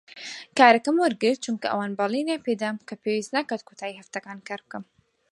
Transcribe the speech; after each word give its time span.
کارەکەم 0.57 0.95
وەرگرت 0.99 1.39
چونکە 1.45 1.67
ئەوان 1.69 1.91
بەڵێنیان 1.99 2.43
پێ 2.45 2.53
دام 2.61 2.77
کە 2.87 2.95
پێویست 3.01 3.31
ناکات 3.35 3.61
کۆتایی 3.67 3.99
هەفتەکان 3.99 4.39
کار 4.47 4.61
بکەم. 4.65 4.83